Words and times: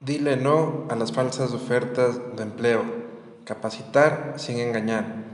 Dile 0.00 0.36
no 0.36 0.84
a 0.90 0.96
las 0.96 1.12
falsas 1.12 1.54
ofertas 1.54 2.20
de 2.36 2.42
empleo. 2.42 2.82
Capacitar 3.44 4.34
sin 4.36 4.58
engañar. 4.58 5.24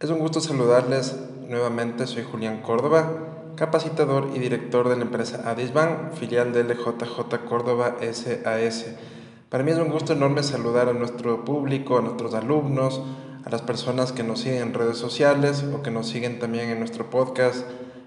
Es 0.00 0.10
un 0.10 0.18
gusto 0.18 0.40
saludarles 0.40 1.16
nuevamente. 1.48 2.08
Soy 2.08 2.24
Julián 2.24 2.60
Córdoba, 2.60 3.52
capacitador 3.54 4.30
y 4.34 4.40
director 4.40 4.88
de 4.88 4.96
la 4.96 5.02
empresa 5.02 5.48
Adisban, 5.48 6.10
filial 6.14 6.52
de 6.52 6.64
LJJ 6.64 7.44
Córdoba 7.48 7.98
SAS. 8.00 8.86
Para 9.48 9.62
mí 9.62 9.70
es 9.70 9.78
un 9.78 9.90
gusto 9.90 10.14
enorme 10.14 10.42
saludar 10.42 10.88
a 10.88 10.92
nuestro 10.92 11.44
público, 11.44 11.98
a 11.98 12.02
nuestros 12.02 12.34
alumnos, 12.34 13.00
a 13.44 13.50
las 13.50 13.62
personas 13.62 14.10
que 14.10 14.24
nos 14.24 14.40
siguen 14.40 14.62
en 14.62 14.74
redes 14.74 14.96
sociales 14.96 15.64
o 15.72 15.82
que 15.82 15.92
nos 15.92 16.08
siguen 16.08 16.40
también 16.40 16.70
en 16.70 16.80
nuestro 16.80 17.10
podcast, 17.10 17.64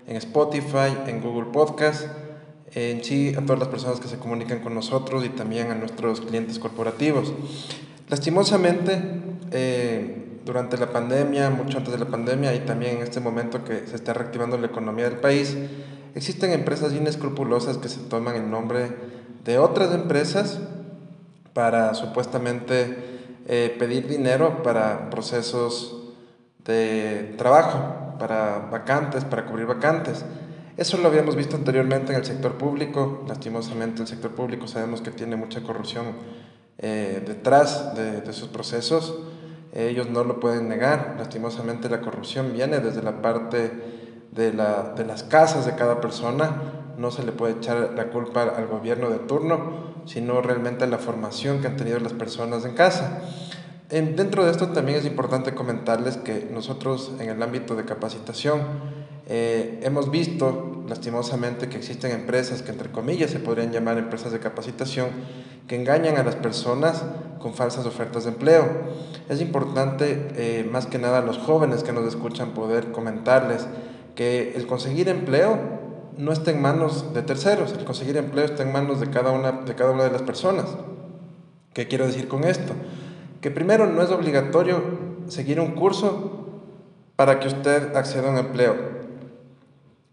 en 0.08 0.18
Spotify, 0.18 0.98
en 1.08 1.22
Google 1.22 1.52
Podcast 1.54 2.08
en 2.76 3.04
sí 3.04 3.34
a 3.38 3.42
todas 3.42 3.60
las 3.60 3.68
personas 3.68 4.00
que 4.00 4.08
se 4.08 4.18
comunican 4.18 4.60
con 4.60 4.74
nosotros 4.74 5.24
y 5.26 5.30
también 5.30 5.72
a 5.72 5.76
nuestros 5.76 6.22
clientes 6.22 6.60
corporativos. 6.60 7.34
Lastimosamente, 8.10 9.02
eh, 9.52 10.40
durante 10.46 10.78
la 10.78 10.92
pandemia, 10.92 11.50
mucho 11.50 11.78
antes 11.78 11.94
de 11.94 12.00
la 12.00 12.08
pandemia 12.08 12.54
y 12.54 12.60
también 12.60 12.98
en 12.98 13.04
este 13.04 13.20
momento 13.20 13.64
que 13.64 13.88
se 13.88 13.96
está 13.96 14.14
reactivando 14.14 14.58
la 14.58 14.68
economía 14.68 15.10
del 15.10 15.20
país, 15.20 15.56
existen 16.16 16.52
empresas 16.52 16.94
inescrupulosas 16.94 17.78
que 17.78 17.90
se 17.90 18.02
toman 18.02 18.36
el 18.36 18.50
nombre 18.50 18.92
de 19.46 19.58
otras 19.58 19.94
empresas 19.94 20.60
para 21.54 21.94
supuestamente 21.94 23.14
eh, 23.48 23.76
pedir 23.78 24.08
dinero 24.08 24.64
para 24.64 25.10
procesos 25.10 26.04
de 26.66 27.36
trabajo, 27.38 28.18
para 28.20 28.70
vacantes, 28.72 29.26
para 29.26 29.46
cubrir 29.46 29.66
vacantes. 29.66 30.26
Eso 30.76 30.98
lo 30.98 31.08
habíamos 31.08 31.36
visto 31.36 31.56
anteriormente 31.56 32.14
en 32.14 32.20
el 32.20 32.26
sector 32.26 32.54
público. 32.54 33.24
Lastimosamente 33.28 34.02
el 34.02 34.08
sector 34.08 34.32
público 34.32 34.68
sabemos 34.68 35.02
que 35.02 35.12
tiene 35.12 35.36
mucha 35.36 35.62
corrupción 35.62 36.06
eh, 36.80 37.22
detrás 37.26 37.94
de, 37.96 38.34
sus 38.34 38.48
procesos. 38.48 39.20
ellos 39.72 40.10
no 40.10 40.24
lo 40.24 40.40
pueden 40.40 40.68
negar. 40.68 41.16
Lastimosamente 41.20 41.90
la 41.90 42.02
corrupción 42.02 42.54
viene 42.54 42.80
desde 42.80 43.04
la 43.04 43.22
parte 43.22 43.72
de, 44.32 44.52
la, 44.52 44.94
de 44.98 45.06
las 45.06 45.22
casas 45.22 45.68
de 45.68 45.76
cada 45.76 46.02
persona. 46.02 46.96
No 46.98 47.12
se 47.12 47.24
le 47.24 47.34
puede 47.34 47.54
echar 47.54 47.92
la 47.96 48.10
culpa 48.10 48.42
al 48.42 48.66
gobierno 48.66 49.12
de 49.12 49.20
turno, 49.20 49.94
sino 50.06 50.42
realmente 50.42 50.86
a 50.86 50.88
la 50.88 50.98
formación 50.98 51.62
que 51.62 51.68
han 51.68 51.78
tenido 51.78 52.00
las 52.00 52.14
personas 52.14 52.66
en 52.66 52.74
casa. 52.74 53.22
En, 53.92 54.16
dentro 54.16 54.44
de 54.44 54.50
esto 54.50 54.70
también 54.70 54.98
es 54.98 55.06
importante 55.06 55.54
comentarles 55.54 56.18
que 56.18 56.50
nosotros 56.52 57.12
en 57.20 57.30
el 57.30 57.44
ámbito 57.44 57.76
de 57.76 57.86
capacitación 57.86 59.03
eh, 59.28 59.80
hemos 59.84 60.12
visto, 60.12 60.84
lastimosamente, 60.88 61.70
que 61.70 61.78
existen 61.78 62.12
empresas 62.12 62.62
que, 62.62 62.72
entre 62.72 62.92
comillas, 62.92 63.32
se 63.32 63.40
podrían 63.40 63.72
llamar 63.72 63.98
empresas 63.98 64.32
de 64.32 64.40
capacitación, 64.40 65.08
que 65.68 65.76
engañan 65.76 66.18
a 66.18 66.24
las 66.24 66.36
personas 66.36 67.04
con 67.40 67.54
falsas 67.54 67.86
ofertas 67.86 68.26
de 68.26 68.32
empleo. 68.32 68.68
Es 69.30 69.42
importante, 69.42 70.28
eh, 70.36 70.68
más 70.70 70.88
que 70.88 71.00
nada, 71.00 71.20
a 71.20 71.22
los 71.22 71.38
jóvenes 71.38 71.84
que 71.84 71.94
nos 71.94 72.06
escuchan 72.08 72.52
poder 72.52 72.92
comentarles 72.92 73.68
que 74.16 74.54
el 74.56 74.68
conseguir 74.68 75.10
empleo 75.10 75.58
no 76.18 76.32
está 76.32 76.52
en 76.52 76.62
manos 76.62 77.14
de 77.14 77.22
terceros, 77.24 77.74
el 77.74 77.86
conseguir 77.86 78.18
empleo 78.18 78.46
está 78.46 78.64
en 78.64 78.72
manos 78.72 79.00
de 79.00 79.10
cada 79.10 79.32
una 79.32 79.52
de, 79.52 79.76
cada 79.76 79.92
una 79.92 80.04
de 80.04 80.12
las 80.12 80.22
personas. 80.22 80.66
¿Qué 81.74 81.88
quiero 81.88 82.06
decir 82.06 82.28
con 82.28 82.44
esto? 82.44 82.74
Que 83.42 83.50
primero 83.50 83.88
no 83.88 84.02
es 84.02 84.12
obligatorio 84.12 84.82
seguir 85.28 85.60
un 85.60 85.72
curso 85.72 86.62
para 87.16 87.40
que 87.40 87.48
usted 87.48 87.96
acceda 87.96 88.28
a 88.28 88.32
un 88.32 88.38
empleo. 88.38 89.03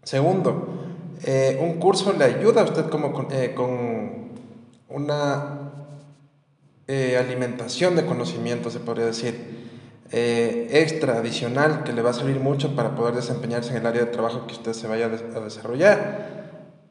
Segundo, 0.03 0.67
eh, 1.23 1.59
un 1.61 1.79
curso 1.79 2.13
le 2.13 2.25
ayuda 2.25 2.61
a 2.61 2.63
usted 2.63 2.89
como 2.89 3.13
con, 3.13 3.27
eh, 3.31 3.55
una 4.89 5.71
eh, 6.87 7.17
alimentación 7.17 7.95
de 7.95 8.05
conocimiento, 8.05 8.71
se 8.71 8.79
podría 8.79 9.05
decir, 9.05 9.61
extra, 10.13 11.19
adicional, 11.19 11.83
que 11.83 11.93
le 11.93 12.01
va 12.01 12.09
a 12.09 12.13
servir 12.13 12.41
mucho 12.41 12.75
para 12.75 12.95
poder 12.95 13.15
desempeñarse 13.15 13.71
en 13.71 13.77
el 13.77 13.85
área 13.85 14.01
de 14.03 14.11
trabajo 14.11 14.45
que 14.45 14.53
usted 14.53 14.73
se 14.73 14.87
vaya 14.87 15.05
a 15.05 15.39
desarrollar. 15.39 16.41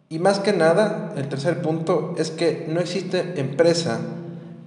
Y 0.08 0.18
más 0.20 0.38
que 0.38 0.54
nada, 0.54 1.12
el 1.16 1.28
tercer 1.28 1.60
punto 1.60 2.14
es 2.16 2.30
que 2.30 2.64
no 2.68 2.80
existe 2.80 3.38
empresa 3.38 4.00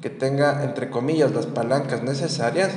que 0.01 0.11
tenga, 0.11 0.63
entre 0.63 0.91
comillas, 0.91 1.31
las 1.31 1.47
palancas 1.47 2.03
necesarias 2.03 2.71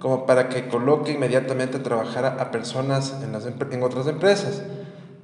como 0.00 0.26
para 0.26 0.48
que 0.48 0.66
coloque 0.66 1.12
inmediatamente 1.12 1.76
a 1.76 1.82
trabajar 1.84 2.24
a, 2.24 2.50
personas 2.50 3.14
en, 3.22 3.30
las, 3.30 3.46
en 3.46 3.82
otras 3.84 4.08
empresas. 4.08 4.62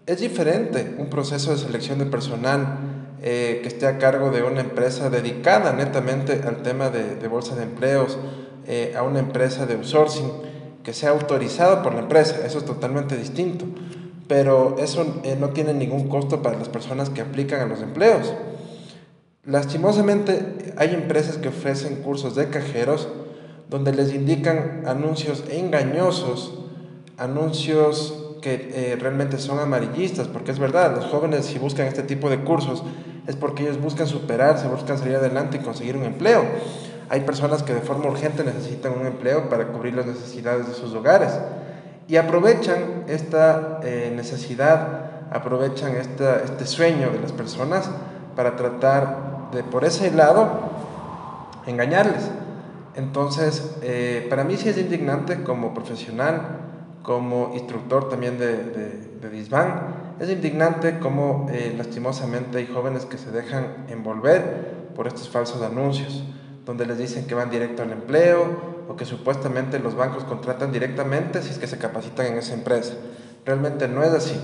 Es 0.09 0.21
diferente 0.21 0.95
un 0.97 1.11
proceso 1.11 1.51
de 1.51 1.59
selección 1.59 1.99
de 1.99 2.07
personal 2.07 2.79
eh, 3.21 3.59
que 3.61 3.69
esté 3.69 3.87
a 3.87 3.99
cargo 3.99 4.31
de 4.31 4.43
una 4.43 4.63
empresa 4.63 5.11
dedicada 5.11 5.75
netamente 5.75 6.41
al 6.47 6.63
tema 6.63 6.89
de, 6.89 7.29
bolsa 7.29 7.55
de 7.57 7.65
empleos, 7.65 8.17
eh, 8.67 8.95
a 8.97 9.03
una 9.03 9.19
empresa 9.19 9.67
de 9.67 9.75
outsourcing 9.75 10.33
que 10.83 10.95
sea 10.95 11.11
autorizado 11.11 11.83
por 11.83 11.93
la 11.93 12.01
empresa. 12.01 12.37
Eso 12.47 12.57
es 12.57 12.65
totalmente 12.65 13.19
distinto. 13.19 13.67
Pero 14.27 14.77
eso 14.79 15.21
eh, 15.25 15.37
no 15.39 15.51
tiene 15.51 15.75
ningún 15.75 16.09
costo 16.09 16.41
para 16.41 16.59
las 16.59 16.71
personas 16.71 17.11
que 17.11 17.21
aplican 17.21 17.61
a 17.61 17.67
los 17.67 17.83
empleos. 17.83 18.33
Lastimosamente 19.45 20.73
hay 20.79 20.95
empresas 20.95 21.37
que 21.37 21.49
ofrecen 21.49 21.97
cursos 21.97 22.35
de 22.35 22.49
cajeros 22.49 23.09
donde 23.69 23.93
les 23.93 24.15
indican 24.15 24.85
anuncios 24.87 25.45
engañosos, 25.51 26.61
anuncios 27.19 28.28
que 28.41 28.71
eh, 28.73 28.97
realmente 29.01 29.39
son 29.39 29.59
amarillistas, 29.59 30.29
porque 30.29 30.53
es 30.53 30.59
verdad, 30.59 30.95
los 30.95 31.07
jóvenes 31.07 31.47
si 31.47 31.59
buscan 31.59 31.87
este 31.87 32.03
tipo 32.03 32.31
de 32.31 32.41
cursos 32.41 32.83
es 33.27 33.37
porque 33.37 33.65
ellos 33.65 33.81
buscan 33.81 34.07
superarse, 34.07 34.69
buscan 34.69 34.99
salir 34.99 35.17
adelante 35.17 35.59
y 35.59 35.61
conseguir 35.61 35.97
un 35.97 36.05
empleo. 36.05 36.45
Hay 37.11 37.21
personas 37.21 37.63
que 37.63 37.75
de 37.75 37.81
forma 37.81 38.07
urgente 38.07 38.45
necesitan 38.45 38.93
un 38.99 39.07
empleo 39.07 39.49
para 39.49 39.69
cubrir 39.69 39.95
las 39.95 40.07
necesidades 40.07 40.69
de 40.69 40.75
sus 40.75 40.95
hogares 40.95 41.33
y 42.07 42.17
aprovechan 42.17 43.05
esta 43.07 43.81
eh, 43.83 44.13
necesidad, 44.15 45.27
aprovechan 45.31 45.97
esta, 45.97 46.43
este 46.43 46.67
sueño 46.67 47.11
de 47.11 47.21
las 47.21 47.33
personas 47.33 47.91
para 48.35 48.57
tratar 48.57 49.51
de 49.53 49.63
por 49.63 49.85
ese 49.85 50.11
lado 50.11 50.49
engañarles. 51.67 52.31
Entonces, 52.95 53.77
eh, 53.83 54.27
para 54.29 54.45
mí 54.45 54.57
sí 54.57 54.71
es 54.71 54.79
indignante 54.79 55.43
como 55.43 55.75
profesional 55.75 56.41
como 57.09 57.53
instructor 57.55 58.11
también 58.11 58.39
de, 58.39 58.53
de, 59.19 59.31
Disban. 59.31 60.17
Es 60.21 60.29
indignante 60.29 60.99
cómo 60.99 61.47
eh, 61.51 61.73
lastimosamente 61.75 62.59
hay 62.59 62.67
jóvenes 62.67 63.07
que 63.07 63.17
se 63.17 63.31
dejan 63.31 63.87
envolver 63.89 64.91
por 64.95 65.07
estos 65.07 65.31
falsos 65.31 65.63
anuncios, 65.63 66.23
donde 66.67 66.85
les 66.85 66.99
dicen 66.99 67.27
que 67.27 67.35
van 67.35 67.49
directo 67.49 67.83
al 67.83 67.93
empleo 67.93 68.85
o 68.91 68.97
que 68.97 69.07
supuestamente 69.07 69.79
los 69.79 69.95
bancos 69.95 70.25
contratan 70.25 70.71
directamente 70.71 71.41
si 71.41 71.49
es 71.49 71.59
que 71.59 71.67
se 71.67 71.79
capacitan 71.79 72.27
en 72.27 72.37
esa 72.37 72.53
empresa. 72.53 72.93
Realmente 73.47 73.89
no 73.89 74.03
es 74.05 74.13
así. 74.13 74.39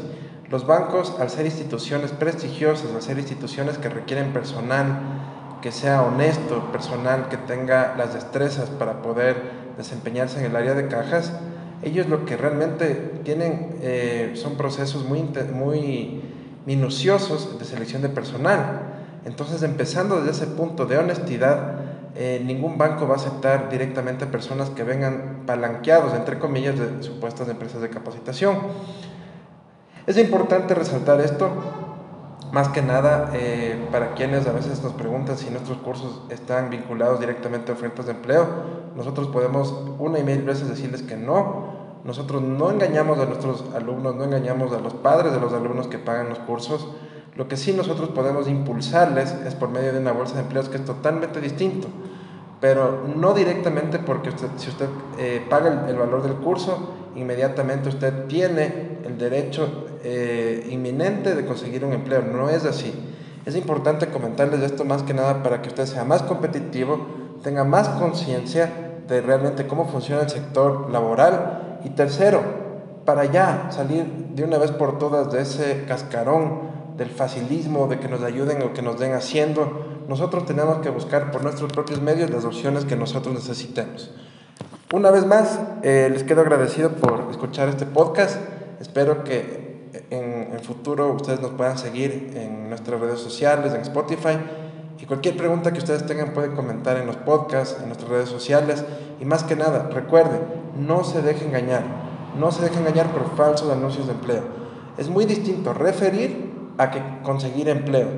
Los 0.49 0.67
bancos, 0.67 1.17
al 1.21 1.29
ser 1.29 1.45
instituciones 1.45 2.13
prestigiosas, 2.13 2.95
al 2.95 3.03
ser 3.03 3.19
instituciones 3.19 3.77
que 3.77 3.91
requieren 3.91 4.33
personal 4.33 5.01
que 5.61 5.71
sea 5.71 6.03
honesto, 6.03 6.73
personal 6.73 7.29
que 7.29 7.37
tenga 7.37 7.95
las 7.99 8.15
destrezas 8.15 8.71
para 8.71 9.03
poder 9.03 9.37
desempeñarse 9.77 10.39
en 10.39 10.47
el 10.47 10.57
área 10.57 10.73
de 10.73 10.89
cajas, 10.89 11.31
ellos 11.83 12.09
lo 12.09 12.25
que 12.25 12.37
realmente 12.37 12.95
tienen 13.25 13.77
eh, 13.83 14.33
son 14.35 14.57
procesos 14.57 15.05
muy, 15.05 15.23
muy 15.53 16.23
minuciosos 16.67 17.59
de 17.59 17.65
selección 17.65 18.03
de 18.03 18.09
personal. 18.09 18.81
Entonces, 19.25 19.63
empezando 19.63 20.17
desde 20.17 20.45
ese 20.45 20.47
punto 20.49 20.87
de 20.87 20.99
honestidad, 20.99 21.79
eh, 22.17 22.41
ningún 22.45 22.79
banco 22.79 23.09
va 23.09 23.15
a 23.15 23.17
aceptar 23.17 23.71
directamente 23.71 24.27
personas 24.27 24.71
que 24.71 24.85
vengan 24.85 25.43
palanqueados, 25.47 26.15
entre 26.15 26.39
comillas, 26.39 26.79
de 26.79 27.03
supuestas 27.03 27.49
empresas 27.49 27.81
de 27.81 27.91
capacitación. 27.91 28.59
Es 30.07 30.19
importante 30.19 30.75
resaltar 30.75 31.21
esto, 31.21 31.51
más 32.53 32.69
que 32.69 32.83
nada 32.83 33.31
eh, 33.35 33.89
para 33.91 34.15
quienes 34.15 34.47
a 34.47 34.53
veces 34.53 34.83
nos 34.83 34.93
preguntan 34.93 35.37
si 35.37 35.51
nuestros 35.51 35.79
cursos 35.79 36.23
están 36.31 36.71
vinculados 36.71 37.21
directamente 37.21 37.73
a 37.73 37.75
ofertas 37.75 38.07
de 38.07 38.13
empleo. 38.13 38.47
Nosotros 38.97 39.29
podemos 39.29 39.75
una 39.99 40.19
y 40.19 40.25
mil 40.25 40.43
veces 40.43 40.69
decirles 40.69 41.03
que 41.03 41.17
no, 41.17 41.75
nosotros 42.05 42.43
no 42.43 42.71
engañamos 42.71 43.19
a 43.19 43.25
nuestros 43.25 43.65
alumnos, 43.75 44.15
no 44.15 44.25
engañamos 44.25 44.73
a 44.73 44.79
los 44.79 44.95
padres 44.95 45.33
de 45.33 45.41
los 45.41 45.53
alumnos 45.53 45.89
que 45.89 45.99
pagan 45.99 46.29
los 46.29 46.39
cursos. 46.39 46.89
Lo 47.35 47.49
que 47.49 47.57
sí 47.57 47.73
nosotros 47.73 48.11
podemos 48.11 48.47
impulsarles 48.47 49.33
es 49.47 49.55
por 49.55 49.71
medio 49.71 49.93
de 49.93 49.99
una 49.99 50.13
bolsa 50.13 50.35
de 50.35 50.43
empleos 50.43 50.69
que 50.69 50.77
es 50.77 50.85
totalmente 50.85 51.41
distinto, 51.41 51.89
pero 52.61 53.03
no 53.17 53.35
directamente 53.35 53.99
porque 53.99 54.29
usted, 54.29 54.49
si 54.57 54.69
usted 54.69 54.87
eh, 55.19 55.45
paga 55.49 55.87
el, 55.89 55.97
valor 55.97 56.23
del 56.23 56.35
curso, 56.35 56.93
inmediatamente 57.17 57.89
usted 57.89 58.27
tiene 58.27 58.99
el 59.05 59.19
derecho 59.19 59.84
eh, 60.05 60.69
inminente 60.71 61.35
de 61.35 61.45
conseguir 61.45 61.85
un 61.85 61.93
empleo. 61.93 62.23
No 62.23 62.51
es 62.51 62.65
así. 62.65 62.93
Es 63.47 63.57
importante 63.57 64.09
comentarles 64.09 64.61
esto 64.61 64.85
más 64.85 65.03
que 65.03 65.15
nada 65.15 65.43
para 65.43 65.61
que 65.61 65.69
usted 65.69 65.87
sea 65.87 66.05
más 66.05 66.23
competitivo, 66.23 67.07
tenga 67.43 67.65
más 67.65 67.89
conciencia 67.89 68.71
de 69.09 69.21
realmente 69.21 69.67
cómo 69.67 69.87
funciona 69.87 70.23
el 70.23 70.31
sector 70.31 70.91
laboral 70.91 71.81
y 71.85 71.91
tercero, 71.91 72.43
para 73.05 73.27
ya 73.27 73.69
salir 73.71 74.05
de 74.35 74.45
una 74.45 74.57
vez 74.57 74.71
por 74.71 74.99
todas 74.99 75.31
de 75.31 75.43
ese 75.43 75.85
cascarón 75.87 76.73
del 76.97 77.11
facilismo, 77.11 77.87
de 77.87 77.99
que 77.99 78.09
nos 78.09 78.23
ayuden 78.23 78.63
o 78.63 78.73
que 78.73 78.81
nos 78.81 78.99
den 78.99 79.13
haciendo, 79.13 80.05
nosotros 80.09 80.47
tenemos 80.47 80.79
que 80.79 80.91
buscar 80.91 81.31
por 81.31 81.43
nuestros 81.43 81.73
propios 81.73 82.01
medios 82.01 82.31
las 82.31 82.45
opciones 82.45 82.85
que 82.85 82.97
nosotros 82.97 83.35
necesitemos. 83.35 84.11
Una 84.93 85.11
vez 85.11 85.27
más, 85.27 85.61
eh, 85.83 86.09
les 86.13 86.23
quedo 86.23 86.43
agradecido 86.43 86.91
por 86.91 87.27
escuchar 87.31 87.69
este 87.69 87.85
podcast. 87.85 88.39
Espero 88.81 89.25
que 89.25 89.64
en 90.11 90.53
el 90.53 90.61
futuro 90.61 91.13
ustedes 91.13 91.41
nos 91.41 91.53
puedan 91.53 91.79
seguir 91.79 92.33
en 92.35 92.69
nuestras 92.69 93.01
redes 93.01 93.21
sociales, 93.21 93.73
en 93.73 93.81
Spotify. 93.83 94.39
Y 95.01 95.07
cualquier 95.07 95.37
pregunta 95.37 95.73
que 95.73 95.79
ustedes 95.79 96.07
tengan 96.07 96.33
pueden 96.33 96.55
comentar 96.55 96.97
en 96.97 97.07
los 97.07 97.17
podcasts, 97.17 97.79
en 97.81 97.89
nuestras 97.89 98.11
redes 98.11 98.29
sociales. 98.29 98.85
Y 99.21 99.25
más 99.25 99.45
que 99.45 99.57
nada, 99.57 99.91
recuerden, 99.93 100.41
no 100.79 101.05
se 101.05 101.21
dejen 101.21 101.49
engañar. 101.49 101.83
No 102.39 102.51
se 102.51 102.63
dejen 102.63 102.81
engañar 102.81 103.13
por 103.13 103.37
falsos 103.37 103.71
anuncios 103.71 104.07
de 104.07 104.13
empleo. 104.13 104.43
Es 104.97 105.09
muy 105.09 105.25
distinto 105.25 105.75
referir 105.75 106.53
a 106.79 106.91
que 106.91 107.03
conseguir 107.23 107.69
empleo. 107.69 108.09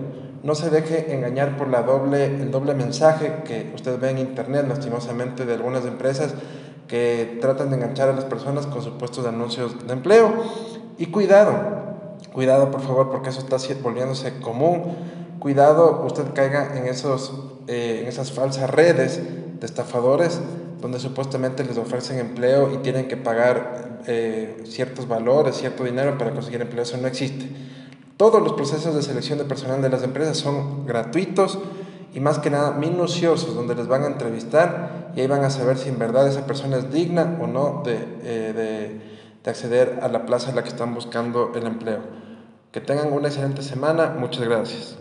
No 0.42 0.54
se 0.54 0.70
deje 0.70 1.12
engañar 1.12 1.56
por 1.56 1.68
la 1.68 1.82
doble, 1.82 2.26
el 2.26 2.50
doble 2.50 2.74
mensaje 2.74 3.42
que 3.44 3.72
ustedes 3.74 3.98
ven 3.98 4.18
en 4.18 4.28
internet, 4.28 4.66
lastimosamente, 4.68 5.44
de 5.44 5.54
algunas 5.54 5.84
empresas 5.84 6.34
que 6.86 7.38
tratan 7.40 7.70
de 7.70 7.76
enganchar 7.76 8.08
a 8.08 8.12
las 8.12 8.24
personas 8.24 8.66
con 8.66 8.82
supuestos 8.82 9.26
anuncios 9.26 9.86
de 9.86 9.92
empleo. 9.92 10.32
Y 10.98 11.06
cuidado, 11.06 11.52
cuidado 12.32 12.70
por 12.70 12.80
favor, 12.80 13.10
porque 13.10 13.30
eso 13.30 13.40
está 13.40 13.56
volviéndose 13.82 14.40
común. 14.40 14.82
Cuidado, 15.38 16.04
usted 16.06 16.24
caiga 16.34 16.76
en, 16.76 16.86
esos, 16.86 17.32
eh, 17.66 18.00
en 18.02 18.08
esas 18.08 18.32
falsas 18.32 18.70
redes 18.70 19.20
de 19.60 19.66
estafadores 19.66 20.40
donde 20.80 20.98
supuestamente 20.98 21.64
les 21.64 21.78
ofrecen 21.78 22.18
empleo 22.18 22.72
y 22.72 22.78
tienen 22.78 23.08
que 23.08 23.16
pagar 23.16 24.02
eh, 24.06 24.62
ciertos 24.66 25.08
valores, 25.08 25.56
cierto 25.56 25.84
dinero 25.84 26.18
para 26.18 26.32
conseguir 26.32 26.60
empleo. 26.60 26.82
Eso 26.82 26.96
no 26.96 27.08
existe. 27.08 27.48
Todos 28.16 28.42
los 28.42 28.52
procesos 28.54 28.94
de 28.94 29.02
selección 29.02 29.38
de 29.38 29.44
personal 29.44 29.82
de 29.82 29.88
las 29.88 30.02
empresas 30.02 30.38
son 30.38 30.86
gratuitos 30.86 31.58
y 32.14 32.20
más 32.20 32.38
que 32.38 32.50
nada 32.50 32.72
minuciosos, 32.72 33.54
donde 33.54 33.74
les 33.74 33.88
van 33.88 34.04
a 34.04 34.06
entrevistar 34.06 35.12
y 35.14 35.20
ahí 35.20 35.26
van 35.26 35.44
a 35.44 35.50
saber 35.50 35.76
si 35.76 35.88
en 35.88 35.98
verdad 35.98 36.26
esa 36.28 36.46
persona 36.46 36.78
es 36.78 36.90
digna 36.92 37.36
o 37.40 37.46
no 37.46 37.82
de, 37.84 37.94
eh, 38.22 38.52
de, 38.54 39.15
de 39.46 39.50
acceder 39.50 40.00
a 40.02 40.08
la 40.08 40.26
plaza 40.26 40.50
en 40.50 40.56
la 40.56 40.62
que 40.62 40.68
están 40.68 40.92
buscando 40.92 41.52
el 41.54 41.66
empleo. 41.66 42.00
Que 42.72 42.80
tengan 42.80 43.12
una 43.12 43.28
excelente 43.28 43.62
semana. 43.62 44.08
Muchas 44.18 44.42
gracias. 44.42 44.94